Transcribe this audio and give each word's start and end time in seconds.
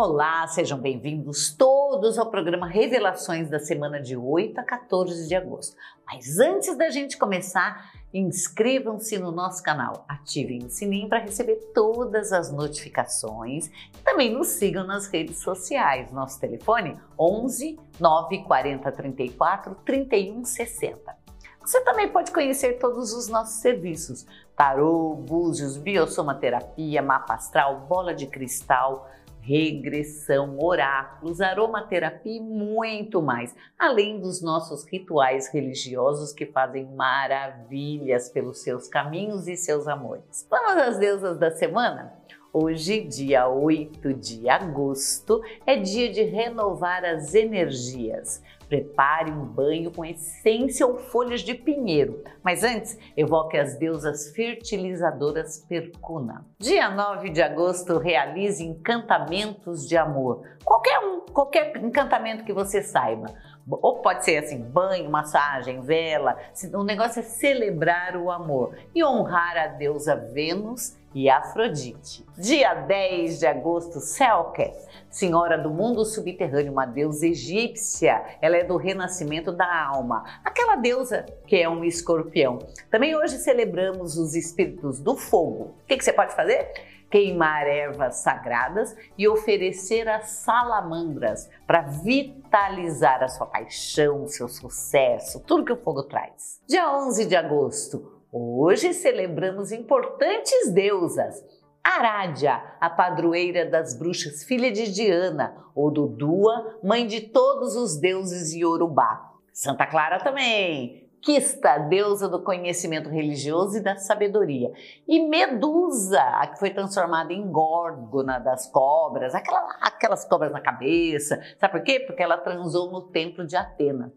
Olá, 0.00 0.46
sejam 0.46 0.78
bem-vindos 0.78 1.52
todos 1.52 2.20
ao 2.20 2.30
programa 2.30 2.68
Revelações 2.68 3.50
da 3.50 3.58
semana 3.58 4.00
de 4.00 4.16
8 4.16 4.60
a 4.60 4.62
14 4.62 5.26
de 5.26 5.34
agosto. 5.34 5.76
Mas 6.06 6.38
antes 6.38 6.78
da 6.78 6.88
gente 6.88 7.18
começar, 7.18 7.90
inscrevam-se 8.14 9.18
no 9.18 9.32
nosso 9.32 9.60
canal, 9.60 10.04
ativem 10.08 10.62
o 10.64 10.70
sininho 10.70 11.08
para 11.08 11.18
receber 11.18 11.56
todas 11.74 12.32
as 12.32 12.52
notificações 12.52 13.66
e 13.66 13.98
também 14.04 14.32
nos 14.32 14.46
sigam 14.46 14.86
nas 14.86 15.08
redes 15.08 15.38
sociais. 15.38 16.12
Nosso 16.12 16.38
telefone 16.38 16.96
11 17.18 17.76
940 17.98 18.92
34 18.92 19.74
31 19.84 20.44
60. 20.44 21.16
Você 21.60 21.80
também 21.80 22.08
pode 22.08 22.30
conhecer 22.30 22.78
todos 22.78 23.12
os 23.12 23.26
nossos 23.26 23.60
serviços: 23.60 24.24
tarô, 24.54 25.16
búzios, 25.16 25.76
biosomaterapia, 25.76 27.02
mapa 27.02 27.34
astral, 27.34 27.80
bola 27.80 28.14
de 28.14 28.28
cristal, 28.28 29.10
regressão, 29.48 30.58
oráculos, 30.60 31.40
aromaterapia 31.40 32.36
e 32.36 32.40
muito 32.40 33.22
mais, 33.22 33.56
além 33.78 34.20
dos 34.20 34.42
nossos 34.42 34.84
rituais 34.84 35.48
religiosos 35.50 36.34
que 36.34 36.44
fazem 36.44 36.84
maravilhas 36.94 38.28
pelos 38.28 38.58
seus 38.58 38.88
caminhos 38.88 39.48
e 39.48 39.56
seus 39.56 39.88
amores. 39.88 40.46
Vamos 40.50 40.82
às 40.82 40.98
deusas 40.98 41.38
da 41.38 41.50
semana? 41.50 42.12
Hoje, 42.52 43.00
dia 43.00 43.48
8 43.48 44.12
de 44.12 44.48
agosto, 44.50 45.42
é 45.64 45.76
dia 45.76 46.12
de 46.12 46.24
renovar 46.24 47.02
as 47.04 47.34
energias. 47.34 48.42
Prepare 48.68 49.30
um 49.30 49.44
banho 49.44 49.90
com 49.90 50.04
essência 50.04 50.86
ou 50.86 50.98
folhas 50.98 51.40
de 51.40 51.54
pinheiro. 51.54 52.22
Mas 52.42 52.62
antes, 52.62 52.98
evoque 53.16 53.56
as 53.56 53.78
deusas 53.78 54.30
fertilizadoras 54.32 55.64
Percuna. 55.66 56.44
Dia 56.58 56.90
9 56.90 57.30
de 57.30 57.40
agosto, 57.40 57.98
realize 57.98 58.62
encantamentos 58.62 59.88
de 59.88 59.96
amor. 59.96 60.42
Qualquer 60.64 60.98
um, 60.98 61.20
qualquer 61.32 61.76
encantamento 61.78 62.44
que 62.44 62.52
você 62.52 62.82
saiba. 62.82 63.26
Ou 63.70 64.00
pode 64.00 64.24
ser 64.24 64.38
assim, 64.38 64.62
banho, 64.62 65.10
massagem, 65.10 65.80
vela. 65.80 66.36
O 66.74 66.82
negócio 66.82 67.20
é 67.20 67.22
celebrar 67.22 68.16
o 68.16 68.30
amor 68.30 68.76
e 68.94 69.04
honrar 69.04 69.56
a 69.56 69.66
deusa 69.68 70.16
Vênus 70.16 70.97
e 71.14 71.28
Afrodite. 71.28 72.24
Dia 72.36 72.74
10 72.74 73.38
de 73.38 73.46
agosto, 73.46 74.00
Selket, 74.00 74.74
senhora 75.10 75.56
do 75.56 75.70
mundo 75.70 76.04
subterrâneo, 76.04 76.72
uma 76.72 76.86
deusa 76.86 77.26
egípcia. 77.26 78.22
Ela 78.40 78.58
é 78.58 78.64
do 78.64 78.76
renascimento 78.76 79.52
da 79.52 79.86
alma, 79.86 80.24
aquela 80.44 80.76
deusa 80.76 81.24
que 81.46 81.56
é 81.56 81.68
um 81.68 81.84
escorpião. 81.84 82.58
Também 82.90 83.16
hoje 83.16 83.38
celebramos 83.38 84.16
os 84.16 84.34
espíritos 84.34 85.00
do 85.00 85.16
fogo. 85.16 85.74
O 85.82 85.86
que, 85.86 85.96
que 85.96 86.04
você 86.04 86.12
pode 86.12 86.34
fazer? 86.34 86.72
queimar 87.10 87.66
ervas 87.66 88.16
sagradas 88.16 88.94
e 89.16 89.26
oferecer 89.26 90.08
as 90.08 90.28
salamandras 90.28 91.48
para 91.66 91.82
vitalizar 91.82 93.22
a 93.22 93.28
sua 93.28 93.46
paixão, 93.46 94.26
seu 94.26 94.48
sucesso, 94.48 95.40
tudo 95.40 95.64
que 95.64 95.72
o 95.72 95.76
fogo 95.76 96.02
traz. 96.02 96.60
Dia 96.68 96.94
11 96.98 97.24
de 97.24 97.36
agosto, 97.36 98.17
Hoje 98.30 98.92
celebramos 98.92 99.72
importantes 99.72 100.70
deusas. 100.72 101.42
Arádia, 101.82 102.62
a 102.78 102.90
padroeira 102.90 103.64
das 103.64 103.98
bruxas, 103.98 104.44
filha 104.44 104.70
de 104.70 104.92
Diana, 104.92 105.56
ou 105.74 105.90
Dudua, 105.90 106.78
mãe 106.84 107.06
de 107.06 107.22
todos 107.22 107.74
os 107.74 107.98
deuses 107.98 108.52
Yorubá. 108.54 109.32
Santa 109.50 109.86
Clara 109.86 110.18
também, 110.18 111.08
Quista, 111.22 111.78
deusa 111.78 112.28
do 112.28 112.42
conhecimento 112.42 113.08
religioso 113.08 113.78
e 113.78 113.80
da 113.82 113.96
sabedoria. 113.96 114.70
E 115.06 115.26
Medusa, 115.26 116.20
a 116.20 116.46
que 116.46 116.58
foi 116.58 116.70
transformada 116.70 117.32
em 117.32 117.50
górgona 117.50 118.38
das 118.38 118.70
cobras, 118.70 119.34
aquela, 119.34 119.66
aquelas 119.80 120.24
cobras 120.24 120.52
na 120.52 120.60
cabeça. 120.60 121.40
Sabe 121.58 121.72
por 121.72 121.82
quê? 121.82 122.00
Porque 122.00 122.22
ela 122.22 122.36
transou 122.36 122.92
no 122.92 123.02
templo 123.08 123.46
de 123.46 123.56
Atena. 123.56 124.12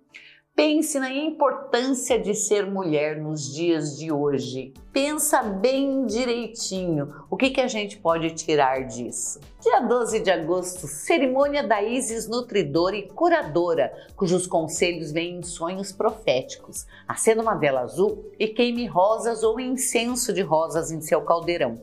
Pense 0.54 1.00
na 1.00 1.10
importância 1.10 2.20
de 2.20 2.36
ser 2.36 2.70
mulher 2.70 3.18
nos 3.18 3.54
dias 3.54 3.98
de 3.98 4.12
hoje. 4.12 4.74
Pensa 4.92 5.42
bem 5.42 6.06
direitinho 6.06 7.26
o 7.30 7.38
que, 7.38 7.50
que 7.50 7.62
a 7.62 7.68
gente 7.68 7.98
pode 7.98 8.32
tirar 8.32 8.86
disso. 8.86 9.40
Dia 9.62 9.80
12 9.80 10.20
de 10.20 10.30
agosto, 10.30 10.88
cerimônia 10.88 11.64
da 11.64 11.82
Isis 11.82 12.28
nutridora 12.28 12.98
e 12.98 13.08
curadora, 13.08 13.94
cujos 14.16 14.46
conselhos 14.46 15.12
vêm 15.14 15.38
em 15.38 15.44
sonhos 15.44 15.94
proféticos. 15.94 16.86
Acenda 17.08 17.42
uma 17.42 17.56
vela 17.56 17.82
azul 17.82 18.30
e 18.38 18.48
queime 18.50 18.86
rosas 18.86 19.44
ou 19.44 19.60
incenso 19.60 20.34
de 20.34 20.42
rosas 20.42 20.92
em 20.92 21.00
seu 21.00 21.22
caldeirão. 21.22 21.80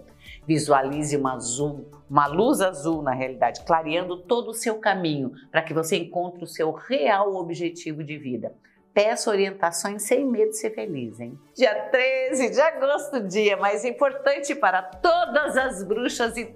Visualize 0.49 1.15
uma 1.15 1.35
azul, 1.35 1.91
uma 2.09 2.27
luz 2.27 2.63
azul 2.63 3.03
na 3.03 3.13
realidade, 3.13 3.61
clareando 3.67 4.17
todo 4.17 4.49
o 4.49 4.55
seu 4.55 4.79
caminho 4.79 5.31
para 5.53 5.61
que 5.61 5.75
você 5.75 5.99
encontre 5.99 6.43
o 6.43 6.47
seu 6.47 6.73
real 6.73 7.37
objetivo 7.37 8.03
de 8.03 8.17
vida. 8.17 8.55
Peça 8.95 9.29
orientações 9.29 10.05
sem 10.05 10.25
medo 10.25 10.49
de 10.49 10.57
ser 10.57 10.71
feliz, 10.71 11.21
hein? 11.21 11.39
Dia 11.55 11.75
13 11.91 12.49
de 12.49 12.61
agosto, 12.63 13.21
dia 13.29 13.59
mais 13.59 13.85
importante 13.85 14.55
para 14.55 14.81
todas 14.81 15.55
as 15.55 15.85
bruxas 15.85 16.35
e 16.39 16.47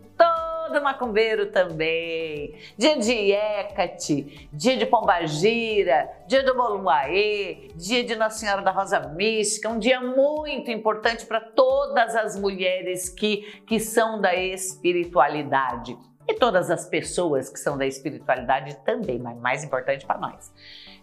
todo 0.73 0.83
macumbeiro 0.83 1.47
também. 1.51 2.55
Dia 2.79 2.99
de 2.99 3.33
Hecate, 3.33 4.49
dia 4.53 4.77
de 4.77 4.87
Pombagira, 4.87 6.11
dia 6.27 6.43
do 6.43 6.57
Moluaê, 6.57 7.69
dia 7.77 8.03
de 8.03 8.17
Nossa 8.17 8.39
Senhora 8.39 8.63
da 8.63 8.71
Rosa 8.71 9.01
Mística, 9.01 9.69
um 9.69 9.79
dia 9.79 10.01
muito 10.01 10.71
importante 10.71 11.27
para 11.27 11.41
todas 11.41 12.17
as 12.17 12.39
mulheres 12.39 13.11
que, 13.11 13.63
que 13.67 13.79
são 13.79 14.21
da 14.21 14.35
espiritualidade. 14.35 15.97
E 16.27 16.35
todas 16.35 16.71
as 16.71 16.87
pessoas 16.87 17.51
que 17.51 17.59
são 17.59 17.77
da 17.77 17.85
espiritualidade 17.85 18.77
também, 18.85 19.19
mas 19.19 19.37
mais 19.39 19.65
importante 19.65 20.07
para 20.07 20.19
nós. 20.19 20.53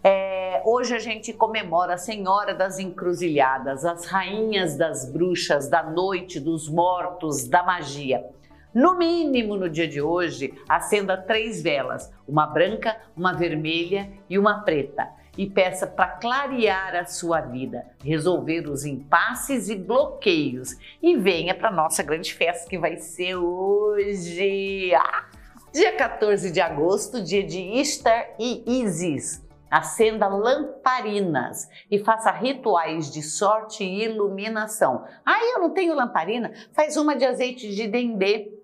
É, 0.02 0.64
hoje 0.66 0.96
a 0.96 1.00
gente 1.00 1.34
comemora 1.34 1.96
a 1.96 1.98
Senhora 1.98 2.56
das 2.56 2.80
Encruzilhadas, 2.80 3.84
as 3.84 4.06
rainhas 4.06 4.78
das 4.78 5.12
bruxas, 5.12 5.68
da 5.70 5.84
noite, 5.84 6.40
dos 6.40 6.70
mortos, 6.70 7.46
da 7.50 7.62
magia. 7.62 8.26
No 8.74 8.96
mínimo, 8.96 9.58
no 9.58 9.68
dia 9.68 9.88
de 9.88 10.00
hoje, 10.00 10.54
acenda 10.68 11.18
três 11.18 11.62
velas: 11.62 12.14
uma 12.28 12.46
branca, 12.46 12.96
uma 13.18 13.34
vermelha 13.34 14.12
e 14.30 14.38
uma 14.38 14.62
preta. 14.62 15.10
E 15.36 15.50
peça 15.50 15.88
para 15.88 16.08
clarear 16.18 16.96
a 16.96 17.06
sua 17.06 17.40
vida, 17.40 17.86
resolver 18.04 18.68
os 18.68 18.86
impasses 18.86 19.70
e 19.70 19.76
bloqueios. 19.76 20.76
E 21.02 21.16
venha 21.16 21.56
para 21.56 21.72
nossa 21.72 22.04
grande 22.04 22.34
festa 22.34 22.70
que 22.70 22.78
vai 22.78 22.98
ser 22.98 23.36
hoje. 23.36 24.94
Ah! 24.94 25.30
Dia 25.74 25.96
14 25.96 26.52
de 26.52 26.60
agosto, 26.60 27.24
dia 27.24 27.44
de 27.44 27.60
Ishtar 27.60 28.36
e 28.38 28.82
Isis. 28.82 29.48
Acenda 29.72 30.28
lamparinas 30.28 31.70
e 31.90 32.00
faça 32.00 32.32
rituais 32.32 33.12
de 33.12 33.22
sorte 33.22 33.84
e 33.84 34.04
iluminação. 34.04 35.06
Ah, 35.24 35.40
eu 35.54 35.60
não 35.60 35.70
tenho 35.70 35.96
lamparina? 35.96 36.52
Faz 36.74 36.98
uma 36.98 37.16
de 37.16 37.24
azeite 37.24 37.74
de 37.74 37.88
dendê 37.88 38.59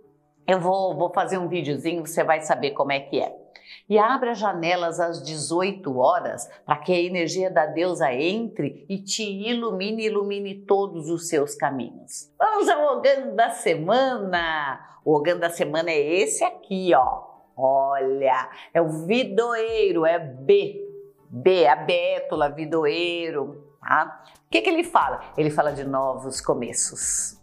eu 0.48 0.60
vou, 0.60 0.96
vou 0.96 1.12
fazer 1.12 1.38
um 1.38 1.48
videozinho, 1.48 2.06
você 2.06 2.24
vai 2.24 2.42
saber 2.42 2.72
como 2.72 2.92
é 2.92 3.00
que 3.00 3.20
é. 3.20 3.36
E 3.88 3.98
abra 4.00 4.34
janelas 4.34 5.00
às 5.00 5.24
18 5.24 5.98
horas 5.98 6.50
para 6.66 6.78
que 6.78 6.92
a 6.92 7.00
energia 7.00 7.52
da 7.52 7.66
deusa 7.66 8.12
entre 8.12 8.86
e 8.90 8.98
te 8.98 9.24
ilumine, 9.24 10.06
ilumine 10.06 10.56
todos 10.66 11.10
os 11.10 11.28
seus 11.28 11.56
caminhos. 11.56 12.32
Vamos 12.38 12.68
ao 12.68 12.98
Ogan 12.98 13.36
da 13.36 13.52
semana. 13.52 14.80
O 15.04 15.16
Ogan 15.16 15.38
da 15.38 15.50
semana 15.50 15.92
é 15.92 16.00
esse 16.00 16.44
aqui, 16.44 16.94
ó. 16.96 17.36
Olha, 17.58 18.50
é 18.74 18.82
o 18.82 19.06
vidoeiro, 19.06 20.06
é 20.06 20.20
B. 20.20 20.82
B, 21.30 21.68
a 21.68 21.76
bétula, 21.76 22.50
vidoeiro, 22.50 23.76
tá? 23.80 24.24
O 24.46 24.50
que, 24.50 24.62
que 24.62 24.70
ele 24.70 24.84
fala? 24.84 25.22
Ele 25.38 25.50
fala 25.50 25.72
de 25.72 25.84
novos 25.84 26.40
começos. 26.40 27.40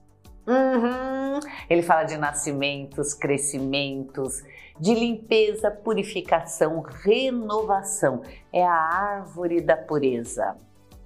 Uhum. 0.46 1.40
Ele 1.68 1.82
fala 1.82 2.04
de 2.04 2.16
nascimentos, 2.16 3.14
crescimentos, 3.14 4.42
de 4.78 4.94
limpeza, 4.94 5.70
purificação, 5.70 6.80
renovação. 6.80 8.22
É 8.52 8.64
a 8.64 8.74
árvore 8.74 9.60
da 9.60 9.76
pureza. 9.76 10.56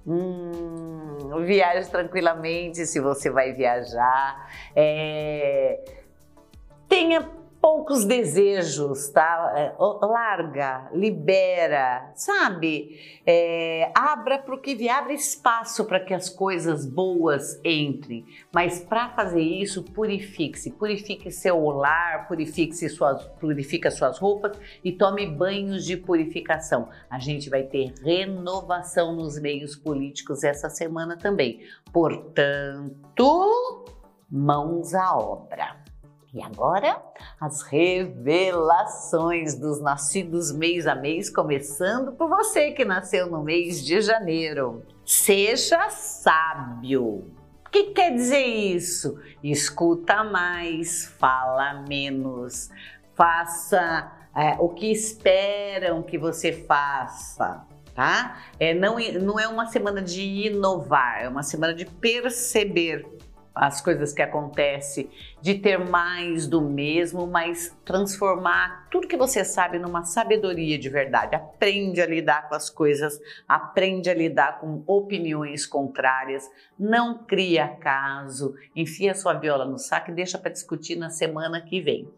Hum, 0.05 1.43
viaje 1.45 1.89
tranquilamente 1.89 2.85
se 2.85 2.99
você 2.99 3.29
vai 3.29 3.53
viajar. 3.53 4.49
É, 4.75 5.83
tenha 6.87 7.29
poucos 7.61 8.05
desejos, 8.05 9.09
tá? 9.09 9.53
É, 9.55 9.75
larga, 10.05 10.89
libera, 10.93 12.11
sabe? 12.15 12.99
É, 13.25 13.91
abra 13.95 14.39
para 14.39 14.55
o 14.55 14.61
que 14.61 14.75
vier, 14.75 15.09
espaço 15.11 15.85
para 15.85 15.99
que 15.99 16.13
as 16.13 16.29
coisas 16.29 16.85
boas 16.85 17.59
entrem. 17.63 18.25
Mas 18.53 18.79
para 18.79 19.09
fazer 19.09 19.41
isso, 19.41 19.83
purifique-se, 19.83 20.71
purifique 20.71 21.31
seu 21.31 21.59
lar, 21.69 22.27
purifique 22.27 22.73
suas, 22.89 23.23
purifique 23.39 23.89
suas 23.91 24.17
roupas 24.17 24.57
e 24.83 24.91
tome 24.91 25.25
banhos 25.27 25.85
de 25.85 25.97
purificação. 25.97 26.89
A 27.09 27.19
gente 27.19 27.49
vai 27.49 27.63
ter 27.63 27.93
renovação 28.03 29.13
nos 29.13 29.39
meios 29.39 29.75
políticos 29.75 30.43
essa 30.43 30.69
semana 30.69 31.17
também. 31.17 31.61
Portanto, 31.91 33.85
mãos 34.29 34.93
à 34.93 35.17
obra. 35.17 35.86
E 36.37 36.43
agora, 36.43 37.01
as 37.41 37.63
revelações 37.63 39.55
dos 39.55 39.81
nascidos 39.81 40.51
mês 40.51 40.85
a 40.85 40.93
mês, 40.93 41.31
começando 41.31 42.11
por 42.11 42.29
você 42.29 42.69
que 42.73 42.85
nasceu 42.85 43.25
no 43.25 43.41
mês 43.41 43.83
de 43.83 43.99
janeiro. 44.01 44.85
Seja 45.03 45.89
sábio. 45.89 47.33
O 47.65 47.69
que 47.71 47.85
quer 47.85 48.13
dizer 48.13 48.45
isso? 48.45 49.19
Escuta 49.43 50.23
mais, 50.23 51.07
fala 51.17 51.83
menos, 51.89 52.69
faça 53.15 54.11
é, 54.35 54.57
o 54.59 54.69
que 54.69 54.91
esperam 54.91 56.03
que 56.03 56.19
você 56.19 56.53
faça 56.53 57.65
tá? 57.95 58.37
É, 58.59 58.75
não, 58.75 58.97
não 59.23 59.39
é 59.39 59.47
uma 59.47 59.65
semana 59.65 60.03
de 60.03 60.21
inovar, 60.21 61.23
é 61.23 61.27
uma 61.27 61.41
semana 61.41 61.73
de 61.73 61.83
perceber 61.83 63.16
as 63.57 63.81
coisas 63.81 64.13
que 64.13 64.21
acontecem, 64.21 65.09
de 65.41 65.55
ter 65.55 65.77
mais 65.77 66.47
do 66.47 66.61
mesmo, 66.61 67.27
mas 67.27 67.77
transformar 67.83 68.87
tudo 68.89 69.07
que 69.07 69.17
você 69.17 69.43
sabe 69.43 69.79
numa 69.79 70.03
sabedoria 70.03 70.77
de 70.77 70.89
verdade. 70.89 71.35
Aprende 71.35 72.01
a 72.01 72.05
lidar 72.05 72.47
com 72.47 72.55
as 72.55 72.69
coisas, 72.69 73.19
aprende 73.47 74.09
a 74.09 74.13
lidar 74.13 74.59
com 74.59 74.83
opiniões 74.87 75.65
contrárias, 75.65 76.49
não 76.77 77.25
cria 77.25 77.67
caso, 77.67 78.55
enfia 78.75 79.13
sua 79.13 79.33
viola 79.33 79.65
no 79.65 79.77
saco 79.77 80.11
e 80.11 80.15
deixa 80.15 80.37
para 80.37 80.51
discutir 80.51 80.95
na 80.95 81.09
semana 81.09 81.61
que 81.61 81.81
vem 81.81 82.09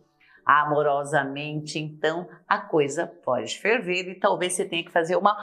amorosamente, 0.45 1.77
então 1.77 2.27
a 2.47 2.57
coisa 2.57 3.05
pode 3.05 3.59
ferver 3.59 4.09
e 4.09 4.15
talvez 4.15 4.53
você 4.53 4.65
tenha 4.65 4.83
que 4.83 4.91
fazer 4.91 5.15
uma 5.15 5.37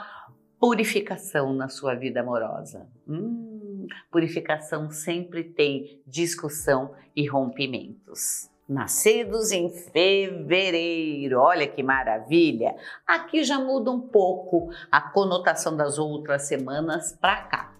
purificação 0.59 1.53
na 1.53 1.69
sua 1.69 1.95
vida 1.95 2.19
amorosa. 2.19 2.89
Hum, 3.07 3.66
purificação 4.11 4.89
sempre 4.89 5.43
tem 5.43 6.01
discussão 6.05 6.93
e 7.15 7.27
rompimentos. 7.27 8.49
Nascidos 8.67 9.51
em 9.51 9.69
fevereiro, 9.69 11.39
olha 11.39 11.65
que 11.65 11.81
maravilha! 11.81 12.75
Aqui 13.07 13.43
já 13.43 13.57
muda 13.57 13.89
um 13.89 14.01
pouco 14.01 14.69
a 14.91 14.99
conotação 14.99 15.77
das 15.77 15.97
outras 15.97 16.47
semanas 16.47 17.17
para 17.19 17.43
cá. 17.43 17.77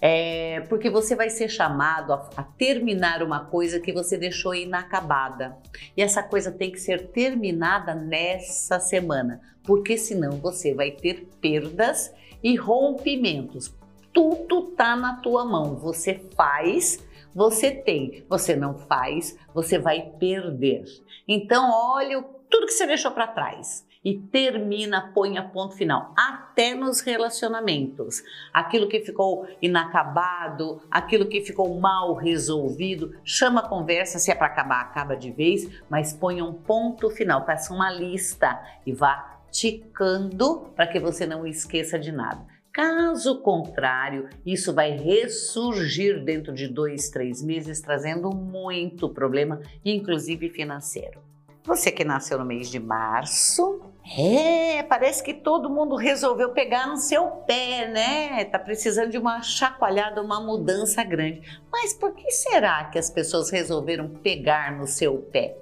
É, 0.00 0.62
porque 0.70 0.88
você 0.88 1.14
vai 1.14 1.28
ser 1.28 1.48
chamado 1.50 2.14
a, 2.14 2.30
a, 2.38 2.42
terminar 2.42 3.22
uma 3.22 3.44
coisa 3.44 3.78
que 3.78 3.92
você 3.92 4.16
deixou 4.16 4.54
inacabada. 4.54 5.58
E 5.94 6.00
essa 6.00 6.22
coisa 6.22 6.50
tem 6.50 6.72
que 6.72 6.80
ser 6.80 7.08
terminada 7.08 7.94
nessa 7.94 8.80
semana, 8.80 9.42
porque 9.62 9.98
senão 9.98 10.32
você 10.32 10.72
vai 10.72 10.90
ter 10.90 11.28
perdas 11.38 12.14
e 12.42 12.56
rompimentos. 12.56 13.74
Tudo 14.12 14.62
tá 14.72 14.96
na 14.96 15.16
tua 15.16 15.44
mão. 15.44 15.76
Você 15.76 16.20
faz, 16.36 17.06
você 17.34 17.70
tem. 17.70 18.24
Você 18.28 18.56
não 18.56 18.74
faz, 18.74 19.38
você 19.54 19.78
vai 19.78 20.12
perder. 20.18 20.84
Então, 21.26 21.70
olha 21.72 22.22
tudo 22.50 22.66
que 22.66 22.72
você 22.72 22.86
deixou 22.86 23.12
para 23.12 23.28
trás 23.28 23.86
e 24.04 24.18
termina, 24.18 25.12
põe 25.14 25.36
a 25.36 25.42
ponto 25.42 25.74
final, 25.74 26.12
até 26.16 26.74
nos 26.74 27.00
relacionamentos. 27.00 28.22
Aquilo 28.52 28.88
que 28.88 29.00
ficou 29.00 29.46
inacabado, 29.60 30.80
aquilo 30.90 31.26
que 31.26 31.42
ficou 31.42 31.78
mal 31.78 32.14
resolvido, 32.14 33.14
chama 33.24 33.60
a 33.60 33.68
conversa, 33.68 34.18
se 34.18 34.30
é 34.30 34.34
para 34.34 34.46
acabar, 34.46 34.80
acaba 34.80 35.14
de 35.16 35.30
vez, 35.30 35.68
mas 35.88 36.12
põe 36.12 36.40
um 36.40 36.52
ponto 36.52 37.10
final, 37.10 37.44
faça 37.44 37.74
uma 37.74 37.90
lista 37.90 38.60
e 38.86 38.92
vá 38.92 39.38
ticando 39.50 40.70
para 40.74 40.86
que 40.86 40.98
você 40.98 41.26
não 41.26 41.46
esqueça 41.46 41.98
de 41.98 42.10
nada. 42.10 42.59
Caso 42.72 43.40
contrário, 43.40 44.28
isso 44.46 44.72
vai 44.72 44.92
ressurgir 44.92 46.22
dentro 46.22 46.52
de 46.54 46.68
dois, 46.68 47.10
três 47.10 47.42
meses, 47.42 47.80
trazendo 47.80 48.30
muito 48.30 49.08
problema, 49.08 49.60
inclusive 49.84 50.48
financeiro. 50.50 51.20
Você 51.64 51.90
que 51.90 52.04
nasceu 52.04 52.38
no 52.38 52.44
mês 52.44 52.70
de 52.70 52.78
março, 52.78 53.82
é, 54.18 54.82
parece 54.84 55.22
que 55.22 55.34
todo 55.34 55.68
mundo 55.68 55.94
resolveu 55.94 56.50
pegar 56.50 56.86
no 56.86 56.96
seu 56.96 57.26
pé, 57.26 57.86
né? 57.88 58.44
Tá 58.44 58.58
precisando 58.58 59.10
de 59.10 59.18
uma 59.18 59.42
chacoalhada, 59.42 60.22
uma 60.22 60.40
mudança 60.40 61.04
grande. 61.04 61.42
Mas 61.70 61.92
por 61.92 62.14
que 62.14 62.30
será 62.30 62.84
que 62.84 62.98
as 62.98 63.10
pessoas 63.10 63.50
resolveram 63.50 64.08
pegar 64.08 64.76
no 64.76 64.86
seu 64.86 65.18
pé? 65.18 65.56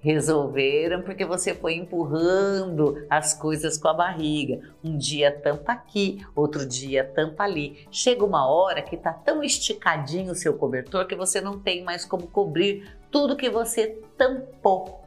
Resolveram 0.00 1.02
porque 1.02 1.24
você 1.24 1.54
foi 1.54 1.74
empurrando 1.74 3.04
as 3.10 3.34
coisas 3.34 3.76
com 3.76 3.88
a 3.88 3.94
barriga. 3.94 4.60
Um 4.82 4.96
dia 4.96 5.32
tampa 5.32 5.72
aqui, 5.72 6.24
outro 6.36 6.64
dia 6.64 7.04
tampa 7.04 7.42
ali. 7.42 7.86
Chega 7.90 8.24
uma 8.24 8.48
hora 8.48 8.80
que 8.80 8.96
tá 8.96 9.12
tão 9.12 9.42
esticadinho 9.42 10.32
o 10.32 10.36
seu 10.36 10.56
cobertor 10.56 11.06
que 11.06 11.16
você 11.16 11.40
não 11.40 11.58
tem 11.58 11.82
mais 11.82 12.04
como 12.04 12.28
cobrir 12.28 12.96
tudo 13.10 13.36
que 13.36 13.50
você 13.50 14.00
tampou. 14.16 15.04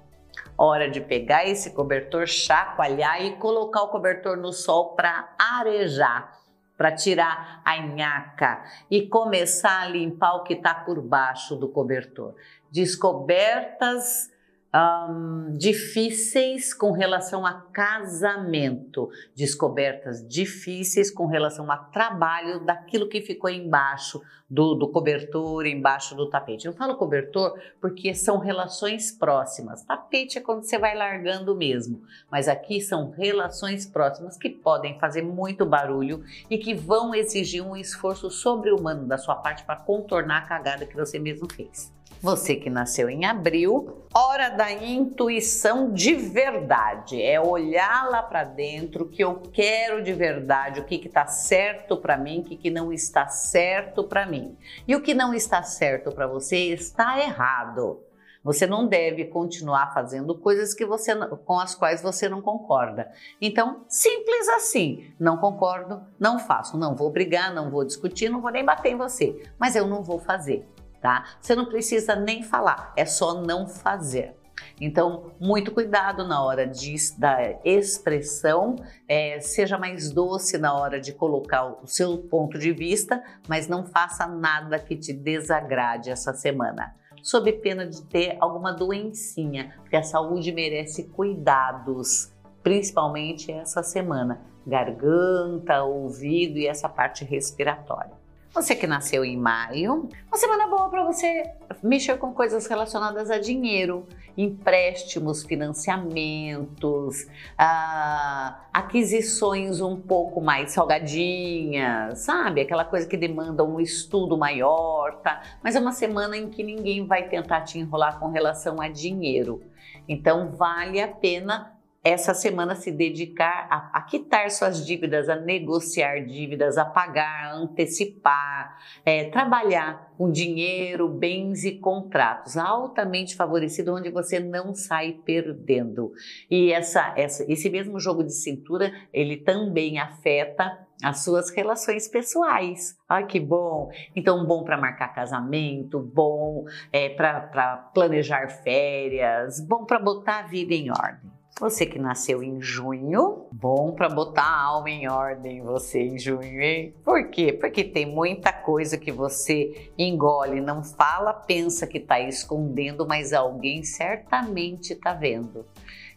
Hora 0.58 0.90
de 0.90 1.00
pegar 1.00 1.48
esse 1.48 1.72
cobertor, 1.72 2.28
chacoalhar 2.28 3.24
e 3.24 3.38
colocar 3.38 3.84
o 3.84 3.90
cobertor 3.90 4.36
no 4.36 4.52
sol 4.52 4.96
para 4.96 5.34
arejar 5.38 6.42
para 6.82 6.94
tirar 6.94 7.62
a 7.64 7.78
nhaca 7.78 8.64
e 8.90 9.08
começar 9.08 9.84
a 9.84 9.88
limpar 9.88 10.38
o 10.38 10.44
que 10.44 10.56
está 10.56 10.74
por 10.74 11.00
baixo 11.00 11.56
do 11.56 11.70
cobertor. 11.70 12.34
Descobertas 12.72 14.31
um, 14.74 15.52
difíceis 15.58 16.74
com 16.74 16.92
relação 16.92 17.46
a 17.46 17.54
casamento, 17.54 19.10
descobertas 19.36 20.26
difíceis 20.28 21.12
com 21.12 21.26
relação 21.26 21.70
a 21.70 21.78
trabalho 21.78 22.64
daquilo 22.64 23.10
que 23.10 23.22
ficou 23.22 23.50
embaixo 23.50 24.22
do, 24.50 24.76
do 24.76 24.90
cobertor, 24.90 25.66
embaixo 25.66 26.16
do 26.16 26.30
tapete. 26.30 26.68
Eu 26.68 26.74
falo 26.74 26.96
cobertor 26.96 27.58
porque 27.80 28.14
são 28.14 28.38
relações 28.38 29.12
próximas. 29.12 29.84
Tapete 29.84 30.38
é 30.38 30.42
quando 30.42 30.64
você 30.64 30.78
vai 30.78 30.96
largando 30.96 31.56
mesmo, 31.56 32.02
mas 32.30 32.48
aqui 32.48 32.82
são 32.82 33.12
relações 33.12 33.86
próximas 33.86 34.38
que 34.38 34.50
podem 34.50 35.00
fazer 35.00 35.22
muito 35.22 35.66
barulho 35.66 36.24
e 36.50 36.58
que 36.58 36.74
vão 36.74 37.16
exigir 37.16 37.66
um 37.66 37.76
esforço 37.76 38.30
sobre-humano 38.30 39.06
da 39.06 39.18
sua 39.18 39.36
parte 39.36 39.64
para 39.64 39.78
contornar 39.78 40.40
a 40.40 40.48
cagada 40.48 40.86
que 40.86 40.96
você 40.96 41.18
mesmo 41.18 41.52
fez. 41.52 42.01
Você 42.22 42.56
que 42.56 42.70
nasceu 42.70 43.10
em 43.10 43.26
abril, 43.26 44.06
hora 44.14 44.50
da 44.50 44.72
intuição 44.72 45.92
de 45.92 46.14
verdade. 46.14 47.20
É 47.20 47.42
olhar 47.42 48.08
lá 48.12 48.22
para 48.22 48.44
dentro 48.44 49.06
o 49.06 49.10
que 49.10 49.24
eu 49.24 49.42
quero 49.52 50.04
de 50.04 50.14
verdade, 50.14 50.80
o 50.80 50.86
que 50.86 51.04
está 51.04 51.26
certo 51.26 51.98
para 51.98 52.16
mim, 52.18 52.42
o 52.42 52.44
que, 52.44 52.56
que 52.56 52.70
não 52.70 52.94
está 52.94 53.28
certo 53.28 54.04
para 54.04 54.28
mim. 54.28 54.56
E 54.88 54.96
o 54.96 55.02
que 55.02 55.16
não 55.16 55.34
está 55.34 55.64
certo 55.64 56.12
para 56.12 56.28
você 56.28 56.58
está 56.58 57.20
errado. 57.20 58.00
Você 58.44 58.68
não 58.68 58.86
deve 58.88 59.26
continuar 59.26 59.92
fazendo 59.92 60.38
coisas 60.38 60.76
que 60.76 60.86
você, 60.86 61.16
com 61.38 61.60
as 61.60 61.74
quais 61.74 62.04
você 62.04 62.30
não 62.30 62.40
concorda. 62.40 63.12
Então, 63.42 63.84
simples 63.88 64.48
assim. 64.50 65.12
Não 65.20 65.38
concordo, 65.38 66.04
não 66.20 66.38
faço. 66.38 66.78
Não 66.78 66.96
vou 66.96 67.10
brigar, 67.10 67.52
não 67.52 67.72
vou 67.72 67.84
discutir, 67.84 68.30
não 68.30 68.42
vou 68.42 68.52
nem 68.52 68.64
bater 68.64 68.92
em 68.92 68.98
você. 68.98 69.42
Mas 69.58 69.76
eu 69.76 69.88
não 69.88 70.04
vou 70.04 70.20
fazer 70.20 70.68
tá? 71.02 71.26
Você 71.42 71.56
não 71.56 71.66
precisa 71.66 72.16
nem 72.16 72.44
falar, 72.44 72.94
é 72.96 73.06
só 73.06 73.42
não 73.42 73.68
fazer. 73.68 74.36
Então, 74.80 75.32
muito 75.40 75.72
cuidado 75.72 76.28
na 76.28 76.44
hora 76.44 76.68
de, 76.68 76.96
da 77.18 77.60
expressão, 77.64 78.76
é, 79.08 79.40
seja 79.40 79.78
mais 79.78 80.12
doce 80.12 80.58
na 80.58 80.74
hora 80.74 81.00
de 81.00 81.14
colocar 81.14 81.66
o 81.66 81.88
seu 81.88 82.18
ponto 82.18 82.58
de 82.58 82.72
vista, 82.72 83.24
mas 83.48 83.68
não 83.68 83.86
faça 83.86 84.28
nada 84.28 84.80
que 84.80 84.96
te 84.96 85.14
desagrade 85.14 86.10
essa 86.10 86.34
semana. 86.34 86.96
Sob 87.22 87.52
pena 87.54 87.86
de 87.86 88.02
ter 88.04 88.38
alguma 88.40 88.74
doencinha, 88.74 89.76
porque 89.82 89.96
a 89.96 90.04
saúde 90.04 90.52
merece 90.52 91.04
cuidados, 91.10 92.32
principalmente 92.64 93.52
essa 93.52 93.84
semana. 93.84 94.42
Garganta, 94.66 95.84
ouvido 95.84 96.58
e 96.58 96.68
essa 96.68 96.88
parte 96.90 97.24
respiratória. 97.24 98.21
Você 98.54 98.76
que 98.76 98.86
nasceu 98.86 99.24
em 99.24 99.38
maio, 99.38 100.10
uma 100.28 100.38
semana 100.38 100.68
boa 100.68 100.90
para 100.90 101.06
você 101.06 101.50
mexer 101.82 102.18
com 102.18 102.34
coisas 102.34 102.68
relacionadas 102.68 103.32
a 103.32 103.40
dinheiro, 103.40 104.06
empréstimos, 104.38 105.46
financiamentos, 105.46 107.28
ah, 107.58 108.60
aquisições 108.74 109.80
um 109.80 109.96
pouco 109.96 110.42
mais 110.42 110.72
salgadinhas, 110.72 112.20
sabe? 112.20 112.60
Aquela 112.60 112.84
coisa 112.84 113.08
que 113.08 113.16
demanda 113.16 113.64
um 113.64 113.80
estudo 113.80 114.38
maior, 114.38 115.22
tá? 115.22 115.42
Mas 115.64 115.78
é 115.78 115.80
uma 115.80 115.94
semana 115.94 116.36
em 116.36 116.50
que 116.50 116.62
ninguém 116.62 117.08
vai 117.08 117.30
tentar 117.30 117.62
te 117.62 117.80
enrolar 117.80 118.20
com 118.20 118.28
relação 118.32 118.82
a 118.82 118.90
dinheiro. 118.90 119.64
Então 120.10 120.52
vale 120.52 121.00
a 121.00 121.08
pena 121.08 121.72
essa 122.04 122.34
semana 122.34 122.76
se 122.76 122.92
dedicar 122.92 123.68
a, 123.70 124.00
a, 124.00 124.02
quitar 124.02 124.50
suas 124.50 124.84
dívidas, 124.86 125.30
a 125.30 125.36
negociar 125.36 126.26
dívidas, 126.26 126.78
a 126.78 126.84
pagar, 126.84 127.52
a 127.52 127.56
antecipar, 127.56 128.76
é, 129.06 129.26
trabalhar 129.26 130.12
com 130.18 130.32
dinheiro, 130.32 131.08
bens 131.08 131.64
e 131.64 131.78
contratos, 131.78 132.58
altamente 132.58 133.36
favorecido, 133.36 133.94
onde 133.94 134.10
você 134.10 134.40
não 134.40 134.74
sai 134.74 135.20
perdendo. 135.24 136.12
E 136.50 136.74
essa, 136.74 137.14
essa, 137.16 137.46
esse 137.52 137.70
mesmo 137.70 138.00
jogo 138.00 138.24
de 138.24 138.34
cintura, 138.34 138.92
ele 139.14 139.38
também 139.38 140.00
afeta 140.00 140.88
as 141.04 141.24
suas 141.24 141.52
relações 141.52 142.08
pessoais. 142.08 142.98
Ai, 143.08 143.28
que 143.28 143.40
bom! 143.40 143.92
Então, 144.16 144.46
bom 144.46 144.64
para 144.64 144.78
marcar 144.78 145.14
casamento, 145.14 146.00
bom 146.00 146.66
é, 146.92 147.10
para 147.10 147.90
planejar 147.94 148.48
férias, 148.64 149.60
bom 149.60 149.86
para 149.86 150.00
botar 150.00 150.40
a 150.40 150.48
vida 150.48 150.74
em 150.74 150.90
ordem. 150.90 151.41
Você 151.62 151.86
que 151.86 152.00
nasceu 152.00 152.42
em 152.42 152.60
junho, 152.60 153.46
bom 153.52 153.92
para 153.92 154.10
botar 154.10 154.42
a 154.42 154.64
alma 154.64 154.90
em 154.90 155.08
ordem 155.08 155.62
você 155.62 156.00
em 156.00 156.18
junho, 156.18 156.60
hein? 156.60 156.92
Por 157.04 157.30
quê? 157.30 157.54
Porque 157.54 157.84
tem 157.84 158.04
muita 158.04 158.52
coisa 158.52 158.98
que 158.98 159.12
você 159.12 159.92
engole, 159.96 160.60
não 160.60 160.84
fala, 160.84 161.32
pensa 161.32 161.86
que 161.86 162.00
está 162.00 162.20
escondendo, 162.20 163.08
mas 163.08 163.32
alguém 163.32 163.84
certamente 163.84 164.94
está 164.94 165.14
vendo. 165.14 165.64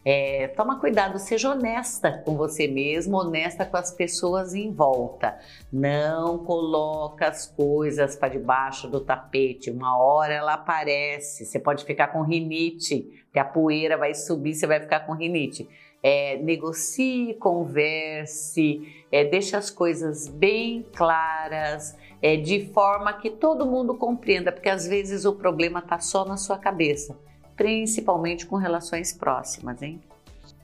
É, 0.07 0.49
toma 0.49 0.79
cuidado, 0.79 1.17
seja 1.17 1.49
honesta 1.49 2.21
com 2.23 2.37
você 2.37 2.67
mesmo, 2.67 3.17
honesta 3.17 3.65
com 3.65 3.75
as 3.75 3.89
pessoas 3.89 4.53
em 4.53 4.71
volta. 4.71 5.35
Não 5.73 6.37
coloca 6.37 7.27
as 7.27 7.47
coisas 7.47 8.15
para 8.15 8.29
debaixo 8.29 8.87
do 8.87 9.01
tapete. 9.01 9.71
Uma 9.71 9.97
hora 9.97 10.31
ela 10.31 10.53
aparece. 10.53 11.43
Você 11.43 11.57
pode 11.57 11.83
ficar 11.85 12.09
com 12.09 12.21
rinite, 12.21 13.25
que 13.33 13.39
a 13.39 13.43
poeira 13.43 13.97
vai 13.97 14.13
subir, 14.13 14.53
você 14.53 14.67
vai 14.67 14.79
ficar 14.79 14.99
com 15.07 15.13
rinite. 15.13 15.67
É, 16.03 16.37
negocie, 16.37 17.33
converse, 17.39 19.05
é, 19.11 19.23
deixe 19.23 19.55
as 19.55 19.71
coisas 19.71 20.27
bem 20.27 20.85
claras, 20.95 21.97
é, 22.21 22.37
de 22.37 22.71
forma 22.71 23.11
que 23.13 23.31
todo 23.31 23.65
mundo 23.65 23.97
compreenda, 23.97 24.51
porque 24.51 24.69
às 24.69 24.87
vezes 24.87 25.25
o 25.25 25.33
problema 25.33 25.79
está 25.79 25.97
só 25.97 26.23
na 26.23 26.37
sua 26.37 26.59
cabeça 26.59 27.17
principalmente 27.55 28.45
com 28.45 28.55
relações 28.55 29.13
próximas, 29.13 29.81
hein? 29.81 30.01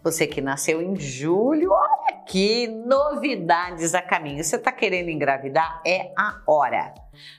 Você 0.03 0.25
que 0.25 0.41
nasceu 0.41 0.81
em 0.81 0.95
julho, 0.95 1.71
olha 1.71 2.23
que 2.25 2.67
novidades 2.67 3.93
a 3.93 4.01
caminho. 4.01 4.43
Você 4.43 4.55
está 4.55 4.71
querendo 4.71 5.09
engravidar? 5.09 5.79
É 5.85 6.11
a 6.17 6.41
hora. 6.47 6.91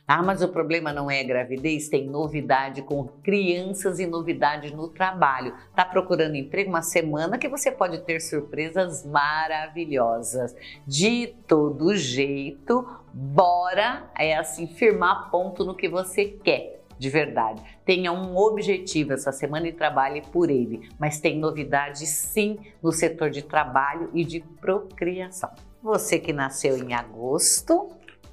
Ah, 0.07 0.23
mas 0.23 0.43
o 0.43 0.49
problema 0.49 0.93
não 0.93 1.11
é 1.11 1.21
a 1.21 1.25
gravidez, 1.25 1.89
tem 1.89 2.07
novidade 2.07 2.83
com 2.83 3.09
crianças 3.25 3.99
e 3.99 4.07
novidade 4.07 4.73
no 4.73 4.87
trabalho. 4.87 5.57
Tá 5.75 5.85
procurando 5.85 6.37
emprego 6.37 6.69
uma 6.69 6.83
semana 6.83 7.37
que 7.37 7.49
você 7.49 7.71
pode 7.71 7.99
ter 8.05 8.21
surpresas 8.21 9.05
maravilhosas. 9.05 10.55
De 10.87 11.35
todo 11.49 11.97
jeito, 11.97 12.87
bora 13.13 14.09
é 14.17 14.37
assim 14.37 14.69
firmar 14.69 15.31
ponto 15.33 15.65
no 15.65 15.75
que 15.75 15.89
você 15.89 16.27
quer 16.27 16.82
de 17.03 17.11
verdade. 17.11 17.61
Tenha 17.85 18.13
um 18.13 18.37
objetivo 18.37 19.13
essa 19.13 19.33
semana 19.33 19.67
e 19.67 19.73
trabalhe 19.73 20.23
por 20.23 20.49
ele, 20.49 20.89
mas 21.01 21.19
tem 21.19 21.37
novidade 21.37 22.07
sim 22.07 22.61
no 22.81 22.93
setor 22.93 23.29
de 23.29 23.43
trabalho 23.43 24.09
e 24.15 24.25
de 24.25 24.39
procriação. 24.61 25.51
Você 25.83 26.21
que 26.21 26.33
nasceu 26.33 26.79
em 26.79 26.95
agosto, 26.95 27.89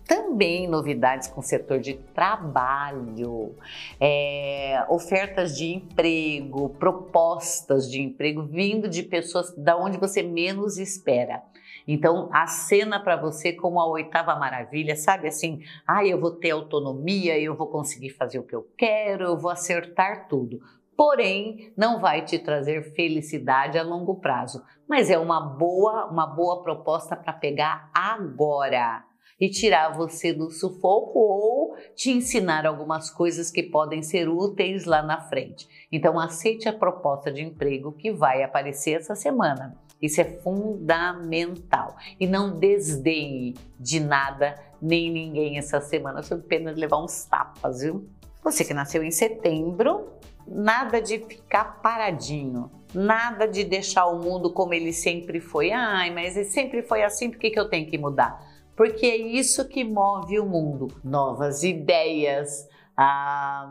também 0.05 0.67
novidades 0.67 1.27
com 1.27 1.39
o 1.39 1.43
setor 1.43 1.79
de 1.79 1.95
trabalho, 2.13 3.55
é, 3.99 4.85
ofertas 4.87 5.57
de 5.57 5.73
emprego, 5.73 6.69
propostas 6.69 7.89
de 7.89 7.99
emprego 7.99 8.43
vindo 8.43 8.87
de 8.87 9.01
pessoas 9.01 9.51
da 9.57 9.75
onde 9.75 9.97
você 9.97 10.21
menos 10.21 10.77
espera. 10.77 11.41
Então, 11.91 12.29
a 12.31 12.45
cena 12.45 12.99
para 12.99 13.15
você 13.15 13.51
como 13.51 13.79
a 13.79 13.87
oitava 13.87 14.35
maravilha, 14.35 14.95
sabe 14.95 15.27
assim? 15.27 15.59
Ah, 15.87 16.05
eu 16.05 16.21
vou 16.21 16.29
ter 16.29 16.51
autonomia, 16.51 17.39
eu 17.39 17.55
vou 17.55 17.65
conseguir 17.65 18.11
fazer 18.11 18.37
o 18.37 18.43
que 18.43 18.55
eu 18.55 18.67
quero, 18.77 19.23
eu 19.23 19.35
vou 19.35 19.49
acertar 19.49 20.27
tudo. 20.27 20.59
Porém, 20.95 21.73
não 21.75 21.99
vai 21.99 22.23
te 22.23 22.37
trazer 22.37 22.93
felicidade 22.93 23.75
a 23.75 23.81
longo 23.81 24.19
prazo, 24.19 24.63
mas 24.87 25.09
é 25.09 25.17
uma 25.17 25.41
boa, 25.41 26.05
uma 26.05 26.27
boa 26.27 26.61
proposta 26.61 27.15
para 27.15 27.33
pegar 27.33 27.89
agora 27.91 29.03
e 29.39 29.49
tirar 29.49 29.97
você 29.97 30.31
do 30.31 30.51
sufoco 30.51 31.17
ou 31.17 31.75
te 31.95 32.11
ensinar 32.11 32.67
algumas 32.67 33.09
coisas 33.09 33.49
que 33.49 33.63
podem 33.63 34.03
ser 34.03 34.29
úteis 34.29 34.85
lá 34.85 35.01
na 35.01 35.21
frente. 35.21 35.67
Então 35.91 36.19
aceite 36.19 36.69
a 36.69 36.73
proposta 36.77 37.31
de 37.31 37.41
emprego 37.41 37.93
que 37.93 38.11
vai 38.11 38.43
aparecer 38.43 38.91
essa 38.91 39.15
semana. 39.15 39.88
Isso 40.01 40.21
é 40.21 40.23
fundamental. 40.23 41.95
E 42.19 42.25
não 42.25 42.57
desdenhe 42.57 43.55
de 43.79 43.99
nada 43.99 44.55
nem 44.81 45.11
ninguém 45.11 45.57
essa 45.57 45.81
semana, 45.81 46.23
sob 46.23 46.43
pena 46.43 46.73
de 46.73 46.79
levar 46.79 47.03
uns 47.03 47.25
tapas, 47.25 47.81
viu? 47.81 48.07
Você 48.43 48.63
que 48.63 48.73
nasceu 48.73 49.03
em 49.03 49.11
setembro, 49.11 50.07
nada 50.47 51.01
de 51.01 51.19
ficar 51.19 51.81
paradinho, 51.81 52.71
nada 52.93 53.47
de 53.47 53.63
deixar 53.63 54.05
o 54.07 54.19
mundo 54.19 54.51
como 54.51 54.73
ele 54.73 54.93
sempre 54.93 55.39
foi. 55.39 55.71
Ai, 55.71 56.11
mas 56.11 56.37
ele 56.37 56.45
sempre 56.45 56.81
foi 56.81 57.03
assim, 57.03 57.29
por 57.29 57.37
que, 57.37 57.49
que 57.49 57.59
eu 57.59 57.69
tenho 57.69 57.85
que 57.89 57.97
mudar? 57.97 58.41
Porque 58.75 59.05
é 59.05 59.17
isso 59.17 59.67
que 59.67 59.83
move 59.83 60.39
o 60.39 60.45
mundo. 60.45 60.87
Novas 61.03 61.63
ideias, 61.63 62.67
ah, 62.95 63.69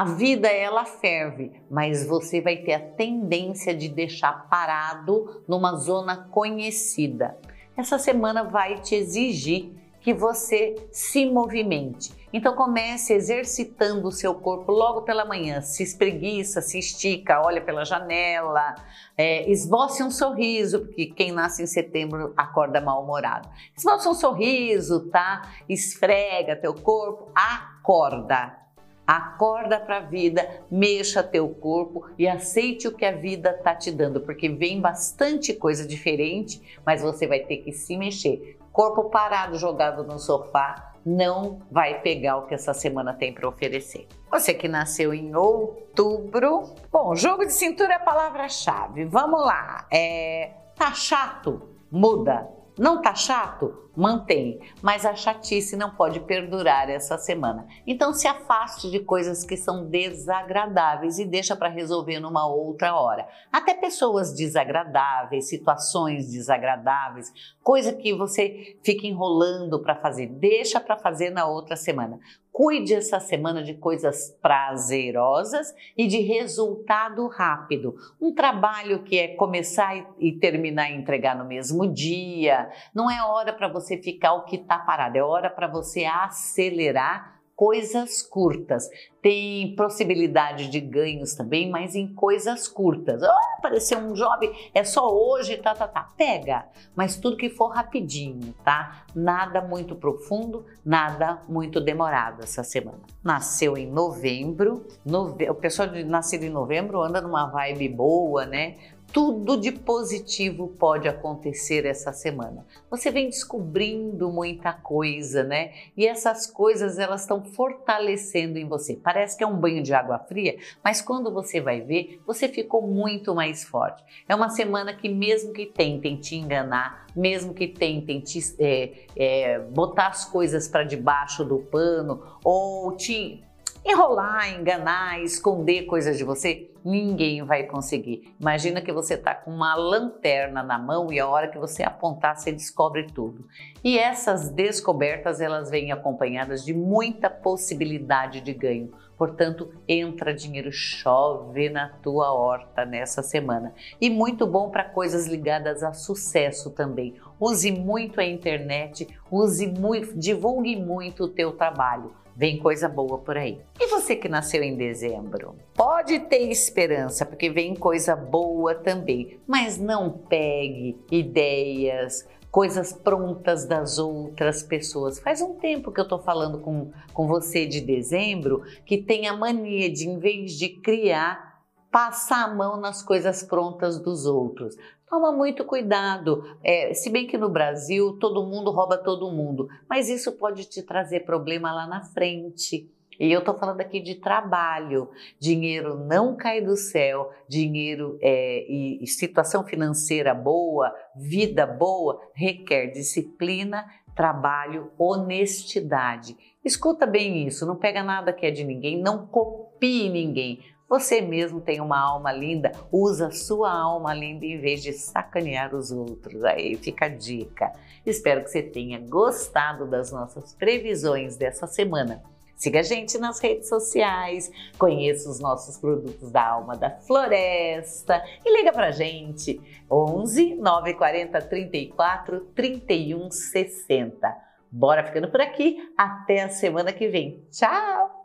a 0.00 0.04
vida 0.04 0.48
ela 0.48 0.86
ferve, 0.86 1.52
mas 1.70 2.06
você 2.06 2.40
vai 2.40 2.56
ter 2.56 2.72
a 2.72 2.80
tendência 2.80 3.74
de 3.74 3.86
deixar 3.86 4.48
parado 4.48 5.42
numa 5.46 5.74
zona 5.74 6.26
conhecida. 6.30 7.36
Essa 7.76 7.98
semana 7.98 8.42
vai 8.42 8.80
te 8.80 8.94
exigir 8.94 9.74
que 10.00 10.14
você 10.14 10.74
se 10.90 11.26
movimente. 11.26 12.14
Então 12.32 12.56
comece 12.56 13.12
exercitando 13.12 14.08
o 14.08 14.10
seu 14.10 14.34
corpo 14.36 14.72
logo 14.72 15.02
pela 15.02 15.26
manhã. 15.26 15.60
Se 15.60 15.82
espreguiça, 15.82 16.62
se 16.62 16.78
estica, 16.78 17.42
olha 17.44 17.60
pela 17.60 17.84
janela, 17.84 18.76
é, 19.18 19.50
esboce 19.50 20.02
um 20.02 20.10
sorriso, 20.10 20.80
porque 20.80 21.08
quem 21.08 21.30
nasce 21.30 21.62
em 21.62 21.66
setembro 21.66 22.32
acorda 22.38 22.80
mal-humorado. 22.80 23.50
Esboce 23.76 24.08
um 24.08 24.14
sorriso, 24.14 25.10
tá? 25.10 25.42
Esfrega 25.68 26.56
teu 26.56 26.72
corpo, 26.72 27.30
acorda. 27.34 28.60
Acorda 29.10 29.80
para 29.80 29.96
a 29.96 30.00
vida, 30.02 30.48
mexa 30.70 31.20
teu 31.20 31.48
corpo 31.48 32.06
e 32.16 32.28
aceite 32.28 32.86
o 32.86 32.94
que 32.94 33.04
a 33.04 33.10
vida 33.10 33.52
tá 33.52 33.74
te 33.74 33.90
dando, 33.90 34.20
porque 34.20 34.48
vem 34.48 34.80
bastante 34.80 35.52
coisa 35.52 35.84
diferente, 35.84 36.78
mas 36.86 37.02
você 37.02 37.26
vai 37.26 37.40
ter 37.40 37.56
que 37.56 37.72
se 37.72 37.96
mexer. 37.96 38.56
Corpo 38.70 39.10
parado, 39.10 39.58
jogado 39.58 40.04
no 40.04 40.16
sofá, 40.16 40.94
não 41.04 41.60
vai 41.72 42.00
pegar 42.02 42.36
o 42.36 42.46
que 42.46 42.54
essa 42.54 42.72
semana 42.72 43.12
tem 43.12 43.34
para 43.34 43.48
oferecer. 43.48 44.06
Você 44.30 44.54
que 44.54 44.68
nasceu 44.68 45.12
em 45.12 45.34
outubro, 45.34 46.72
bom, 46.92 47.12
jogo 47.16 47.44
de 47.44 47.52
cintura 47.52 47.94
é 47.94 47.96
a 47.96 47.98
palavra-chave. 47.98 49.06
Vamos 49.06 49.44
lá. 49.44 49.88
É, 49.92 50.52
tá 50.76 50.92
chato? 50.92 51.68
Muda. 51.90 52.48
Não 52.78 53.02
tá 53.02 53.12
chato? 53.16 53.89
Mantém, 53.96 54.60
mas 54.82 55.04
a 55.04 55.14
chatice 55.14 55.76
não 55.76 55.90
pode 55.90 56.20
perdurar 56.20 56.88
essa 56.88 57.18
semana. 57.18 57.66
Então 57.86 58.12
se 58.12 58.26
afaste 58.28 58.90
de 58.90 59.00
coisas 59.00 59.44
que 59.44 59.56
são 59.56 59.86
desagradáveis 59.86 61.18
e 61.18 61.24
deixa 61.24 61.56
para 61.56 61.68
resolver 61.68 62.20
numa 62.20 62.46
outra 62.46 62.94
hora. 62.94 63.26
Até 63.52 63.74
pessoas 63.74 64.32
desagradáveis, 64.34 65.48
situações 65.48 66.30
desagradáveis, 66.30 67.32
coisa 67.62 67.92
que 67.92 68.14
você 68.14 68.76
fica 68.82 69.06
enrolando 69.06 69.80
para 69.82 69.96
fazer, 69.96 70.26
deixa 70.26 70.80
para 70.80 70.96
fazer 70.96 71.30
na 71.30 71.46
outra 71.46 71.76
semana. 71.76 72.18
Cuide 72.52 72.94
essa 72.94 73.20
semana 73.20 73.62
de 73.62 73.74
coisas 73.74 74.36
prazerosas 74.42 75.72
e 75.96 76.06
de 76.06 76.18
resultado 76.18 77.26
rápido. 77.28 77.94
Um 78.20 78.34
trabalho 78.34 79.04
que 79.04 79.18
é 79.18 79.28
começar 79.28 79.96
e 80.18 80.32
terminar 80.32 80.90
e 80.90 80.96
entregar 80.96 81.36
no 81.36 81.44
mesmo 81.44 81.86
dia. 81.86 82.68
Não 82.92 83.08
é 83.08 83.24
hora 83.24 83.52
para 83.52 83.68
você 83.68 83.79
ficar 83.80 84.34
o 84.34 84.44
que 84.44 84.56
está 84.56 84.78
parado, 84.78 85.16
é 85.16 85.22
hora 85.22 85.50
para 85.50 85.66
você 85.66 86.04
acelerar 86.04 87.40
coisas 87.60 88.22
curtas. 88.22 88.88
Tem 89.20 89.76
possibilidade 89.76 90.70
de 90.70 90.80
ganhos 90.80 91.34
também, 91.34 91.68
mas 91.68 91.94
em 91.94 92.08
coisas 92.14 92.66
curtas. 92.66 93.20
Oh, 93.22 93.58
apareceu 93.58 93.98
um 93.98 94.14
job, 94.14 94.50
é 94.72 94.82
só 94.82 95.06
hoje, 95.14 95.58
tá, 95.58 95.74
tá, 95.74 95.86
tá. 95.86 96.08
Pega, 96.16 96.66
mas 96.96 97.18
tudo 97.18 97.36
que 97.36 97.50
for 97.50 97.66
rapidinho, 97.66 98.54
tá? 98.64 99.04
Nada 99.14 99.60
muito 99.60 99.94
profundo, 99.94 100.64
nada 100.82 101.42
muito 101.46 101.82
demorado 101.82 102.42
essa 102.42 102.64
semana. 102.64 103.00
Nasceu 103.22 103.76
em 103.76 103.86
novembro, 103.86 104.86
nove... 105.04 105.50
o 105.50 105.54
pessoal 105.54 105.90
nascido 106.06 106.44
em 106.44 106.50
novembro 106.50 107.02
anda 107.02 107.20
numa 107.20 107.44
vibe 107.44 107.90
boa, 107.90 108.46
né? 108.46 108.76
Tudo 109.12 109.56
de 109.56 109.72
positivo 109.72 110.68
pode 110.68 111.08
acontecer 111.08 111.84
essa 111.84 112.12
semana. 112.12 112.64
Você 112.90 113.10
vem 113.10 113.28
descobrindo 113.28 114.30
muita 114.30 114.72
coisa, 114.72 115.42
né? 115.42 115.72
E 115.96 116.06
essas 116.06 116.46
coisas 116.46 116.98
elas 116.98 117.22
estão 117.22 117.42
fortalecendo 117.42 118.58
em 118.58 118.68
você. 118.68 118.94
Parece 118.94 119.36
que 119.36 119.42
é 119.42 119.46
um 119.46 119.56
banho 119.56 119.82
de 119.82 119.92
água 119.92 120.18
fria, 120.18 120.56
mas 120.82 121.02
quando 121.02 121.32
você 121.32 121.60
vai 121.60 121.80
ver, 121.80 122.20
você 122.26 122.48
ficou 122.48 122.82
muito 122.86 123.34
mais 123.34 123.64
forte. 123.64 124.04
É 124.28 124.34
uma 124.34 124.48
semana 124.50 124.94
que 124.94 125.08
mesmo 125.08 125.52
que 125.52 125.66
tentem 125.66 126.16
te 126.16 126.36
enganar, 126.36 127.06
mesmo 127.14 127.52
que 127.52 127.66
tentem 127.66 128.20
te 128.20 128.40
é, 128.58 128.92
é, 129.16 129.58
botar 129.58 130.08
as 130.08 130.24
coisas 130.24 130.68
para 130.68 130.84
debaixo 130.84 131.44
do 131.44 131.58
pano 131.58 132.22
ou 132.44 132.96
te 132.96 133.42
enrolar, 133.84 134.52
enganar, 134.54 135.22
esconder 135.22 135.86
coisas 135.86 136.16
de 136.16 136.24
você, 136.24 136.70
ninguém 136.84 137.42
vai 137.44 137.64
conseguir. 137.64 138.34
Imagina 138.40 138.80
que 138.80 138.92
você 138.92 139.14
está 139.14 139.34
com 139.34 139.50
uma 139.50 139.74
lanterna 139.74 140.62
na 140.62 140.78
mão 140.78 141.12
e 141.12 141.18
a 141.18 141.28
hora 141.28 141.48
que 141.48 141.58
você 141.58 141.82
apontar, 141.82 142.36
você 142.36 142.52
descobre 142.52 143.06
tudo. 143.06 143.46
E 143.82 143.98
essas 143.98 144.50
descobertas, 144.50 145.40
elas 145.40 145.70
vêm 145.70 145.92
acompanhadas 145.92 146.64
de 146.64 146.74
muita 146.74 147.28
possibilidade 147.28 148.40
de 148.40 148.52
ganho. 148.52 148.92
Portanto, 149.20 149.70
entra 149.86 150.32
dinheiro, 150.32 150.72
chove 150.72 151.68
na 151.68 151.90
tua 152.02 152.32
horta 152.32 152.86
nessa 152.86 153.22
semana. 153.22 153.74
E 154.00 154.08
muito 154.08 154.46
bom 154.46 154.70
para 154.70 154.82
coisas 154.82 155.26
ligadas 155.26 155.82
a 155.82 155.92
sucesso 155.92 156.70
também. 156.70 157.16
Use 157.38 157.70
muito 157.70 158.18
a 158.18 158.24
internet, 158.24 159.06
use 159.30 159.66
muito, 159.66 160.18
divulgue 160.18 160.74
muito 160.74 161.24
o 161.24 161.28
teu 161.28 161.52
trabalho. 161.52 162.14
Vem 162.40 162.56
coisa 162.56 162.88
boa 162.88 163.18
por 163.18 163.36
aí. 163.36 163.60
E 163.78 163.86
você 163.88 164.16
que 164.16 164.26
nasceu 164.26 164.62
em 164.62 164.74
dezembro? 164.74 165.56
Pode 165.74 166.20
ter 166.20 166.50
esperança, 166.50 167.26
porque 167.26 167.50
vem 167.50 167.74
coisa 167.74 168.16
boa 168.16 168.74
também. 168.74 169.38
Mas 169.46 169.76
não 169.76 170.10
pegue 170.10 170.96
ideias, 171.10 172.26
coisas 172.50 172.94
prontas 172.94 173.66
das 173.66 173.98
outras 173.98 174.62
pessoas. 174.62 175.18
Faz 175.18 175.42
um 175.42 175.52
tempo 175.56 175.92
que 175.92 176.00
eu 176.00 176.08
tô 176.08 176.18
falando 176.18 176.60
com, 176.60 176.90
com 177.12 177.26
você 177.26 177.66
de 177.66 177.82
dezembro 177.82 178.62
que 178.86 178.96
tem 178.96 179.28
a 179.28 179.36
mania 179.36 179.92
de, 179.92 180.08
em 180.08 180.18
vez 180.18 180.52
de 180.52 180.70
criar, 180.70 181.49
passar 181.90 182.44
a 182.44 182.54
mão 182.54 182.80
nas 182.80 183.02
coisas 183.02 183.42
prontas 183.42 184.00
dos 184.00 184.26
outros. 184.26 184.76
Toma 185.08 185.32
muito 185.32 185.64
cuidado. 185.64 186.44
É, 186.62 186.94
se 186.94 187.10
bem 187.10 187.26
que 187.26 187.36
no 187.36 187.48
Brasil 187.48 188.16
todo 188.20 188.46
mundo 188.46 188.70
rouba 188.70 188.96
todo 188.96 189.30
mundo, 189.32 189.68
mas 189.88 190.08
isso 190.08 190.32
pode 190.32 190.66
te 190.66 190.82
trazer 190.82 191.20
problema 191.20 191.72
lá 191.72 191.86
na 191.86 192.02
frente. 192.02 192.88
E 193.18 193.30
eu 193.30 193.40
estou 193.40 193.54
falando 193.54 193.80
aqui 193.80 194.00
de 194.00 194.14
trabalho. 194.14 195.10
Dinheiro 195.38 195.98
não 196.06 196.36
cai 196.36 196.62
do 196.62 196.76
céu, 196.76 197.30
dinheiro 197.48 198.18
é, 198.22 198.64
e, 198.66 199.02
e 199.02 199.06
situação 199.06 199.62
financeira 199.64 200.32
boa, 200.32 200.94
vida 201.14 201.66
boa, 201.66 202.18
requer 202.32 202.86
disciplina, 202.86 203.84
trabalho, 204.14 204.90
honestidade. 204.96 206.36
Escuta 206.64 207.04
bem 207.06 207.46
isso, 207.46 207.66
não 207.66 207.76
pega 207.76 208.02
nada 208.02 208.32
que 208.32 208.46
é 208.46 208.50
de 208.50 208.64
ninguém, 208.64 209.00
não 209.00 209.26
copie 209.26 210.08
ninguém. 210.08 210.60
Você 210.90 211.20
mesmo 211.20 211.60
tem 211.60 211.80
uma 211.80 212.00
alma 212.00 212.32
linda, 212.32 212.72
usa 212.90 213.30
sua 213.30 213.72
alma 213.72 214.12
linda 214.12 214.44
em 214.44 214.58
vez 214.60 214.82
de 214.82 214.92
sacanear 214.92 215.72
os 215.72 215.92
outros. 215.92 216.42
Aí 216.42 216.74
fica 216.74 217.04
a 217.04 217.08
dica. 217.08 217.70
Espero 218.04 218.42
que 218.42 218.50
você 218.50 218.60
tenha 218.60 218.98
gostado 218.98 219.86
das 219.86 220.10
nossas 220.10 220.52
previsões 220.52 221.36
dessa 221.36 221.68
semana. 221.68 222.20
Siga 222.56 222.80
a 222.80 222.82
gente 222.82 223.16
nas 223.18 223.38
redes 223.38 223.68
sociais, 223.68 224.50
conheça 224.76 225.30
os 225.30 225.38
nossos 225.38 225.78
produtos 225.78 226.28
da 226.32 226.46
Alma 226.46 226.76
da 226.76 226.90
Floresta 226.90 228.22
e 228.44 228.58
liga 228.58 228.72
pra 228.72 228.90
gente 228.90 229.60
11 229.88 230.56
940 230.56 231.40
34 231.40 232.40
31 232.52 233.30
60. 233.30 234.36
Bora 234.72 235.04
ficando 235.04 235.30
por 235.30 235.40
aqui, 235.40 235.78
até 235.96 236.42
a 236.42 236.48
semana 236.48 236.92
que 236.92 237.06
vem. 237.06 237.44
Tchau! 237.50 238.19